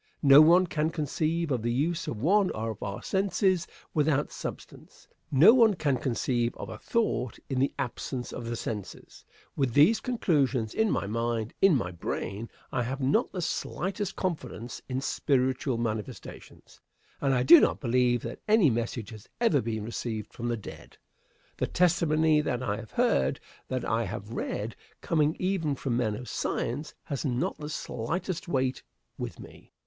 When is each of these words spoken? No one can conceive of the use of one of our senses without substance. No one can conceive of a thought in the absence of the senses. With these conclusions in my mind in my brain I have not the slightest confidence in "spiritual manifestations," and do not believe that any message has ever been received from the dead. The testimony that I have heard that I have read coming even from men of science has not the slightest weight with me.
No 0.23 0.41
one 0.41 0.65
can 0.65 0.89
conceive 0.89 1.51
of 1.51 1.61
the 1.61 1.71
use 1.71 2.07
of 2.07 2.23
one 2.23 2.49
of 2.53 2.81
our 2.81 3.03
senses 3.03 3.67
without 3.93 4.31
substance. 4.31 5.07
No 5.31 5.53
one 5.53 5.75
can 5.75 5.97
conceive 5.97 6.55
of 6.55 6.69
a 6.69 6.79
thought 6.79 7.37
in 7.51 7.59
the 7.59 7.71
absence 7.77 8.33
of 8.33 8.47
the 8.49 8.55
senses. 8.55 9.23
With 9.55 9.75
these 9.75 9.99
conclusions 9.99 10.73
in 10.73 10.89
my 10.89 11.05
mind 11.05 11.53
in 11.61 11.75
my 11.75 11.91
brain 11.91 12.49
I 12.71 12.81
have 12.81 12.99
not 12.99 13.31
the 13.31 13.43
slightest 13.43 14.15
confidence 14.15 14.81
in 14.89 15.01
"spiritual 15.01 15.77
manifestations," 15.77 16.81
and 17.21 17.47
do 17.47 17.59
not 17.61 17.79
believe 17.79 18.23
that 18.23 18.39
any 18.47 18.71
message 18.71 19.11
has 19.11 19.29
ever 19.39 19.61
been 19.61 19.83
received 19.83 20.33
from 20.33 20.47
the 20.47 20.57
dead. 20.57 20.97
The 21.57 21.67
testimony 21.67 22.41
that 22.41 22.63
I 22.63 22.77
have 22.77 22.93
heard 22.93 23.39
that 23.67 23.85
I 23.85 24.05
have 24.05 24.31
read 24.33 24.75
coming 25.01 25.35
even 25.37 25.75
from 25.75 25.95
men 25.95 26.15
of 26.15 26.27
science 26.27 26.95
has 27.03 27.23
not 27.23 27.59
the 27.59 27.69
slightest 27.69 28.47
weight 28.47 28.81
with 29.19 29.39
me. 29.39 29.71